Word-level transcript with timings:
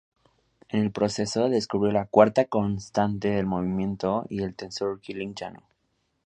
En 0.69 0.79
el 0.79 0.91
proceso, 0.91 1.47
descubrió 1.47 1.91
la 1.93 2.05
"cuarta 2.05 2.45
constante 2.45 3.27
del 3.29 3.45
movimiento" 3.45 4.25
y 4.31 4.41
el 4.41 4.55
"tensor 4.55 4.99
Killing-Yano". 4.99 5.61